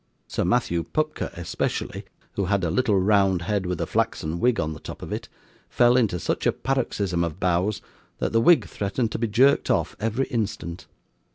[0.27, 4.73] Sir Matthew Pupker especially, who had a little round head with a flaxen wig on
[4.73, 5.29] the top of it,
[5.69, 7.83] fell into such a paroxysm of bows,
[8.17, 10.87] that the wig threatened to be jerked off, every instant.